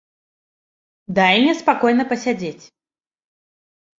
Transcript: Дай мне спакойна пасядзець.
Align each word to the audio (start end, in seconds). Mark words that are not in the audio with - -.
Дай 1.19 1.33
мне 1.43 1.53
спакойна 1.59 2.05
пасядзець. 2.13 2.65